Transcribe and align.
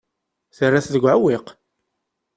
Terra-t 0.57 0.87
deg 0.93 1.03
uɛewwiq. 1.03 1.47